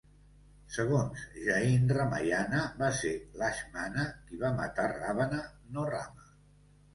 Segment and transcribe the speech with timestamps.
[0.75, 3.11] Segons Jain Ramayana, va ser
[3.43, 5.43] Laxmana qui va matar Ravana,
[5.77, 6.29] no Rama.